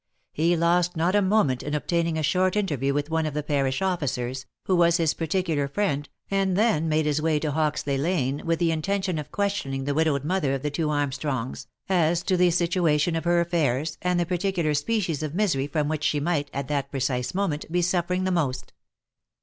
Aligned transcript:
He 0.33 0.57
lost 0.57 0.97
not 0.97 1.13
a 1.15 1.21
moment 1.21 1.61
in 1.61 1.75
ob 1.75 1.85
taining 1.85 2.17
a 2.17 2.23
short 2.23 2.55
interview 2.55 2.91
with 2.91 3.11
one 3.11 3.27
of 3.27 3.35
the 3.35 3.43
parish 3.43 3.83
officers, 3.83 4.47
who 4.65 4.75
was 4.75 4.97
his 4.97 5.13
particular 5.13 5.67
friend, 5.67 6.09
and 6.31 6.57
then 6.57 6.89
made 6.89 7.05
his 7.05 7.21
way 7.21 7.37
to 7.39 7.51
Hoxley 7.51 7.99
lane, 7.99 8.41
with 8.43 8.57
the 8.57 8.71
intention 8.71 9.19
of 9.19 9.31
questioning 9.31 9.83
the 9.83 9.93
widowed 9.93 10.23
mother 10.25 10.55
of 10.55 10.63
the 10.63 10.71
two 10.71 10.89
Arm 10.89 11.11
strongs, 11.11 11.67
as 11.87 12.23
to 12.23 12.35
the 12.35 12.49
situation 12.49 13.15
of 13.15 13.25
her 13.25 13.39
affairs, 13.41 13.99
and 14.01 14.19
the 14.19 14.25
particular 14.25 14.73
species 14.73 15.21
of 15.21 15.35
misery 15.35 15.67
from 15.67 15.87
which 15.87 16.03
she 16.03 16.19
might, 16.19 16.49
at 16.51 16.67
that 16.67 16.89
precise 16.89 17.35
moment, 17.35 17.71
be 17.71 17.83
suffer 17.83 18.15
ing 18.15 18.23
the 18.23 18.31
most. 18.31 18.73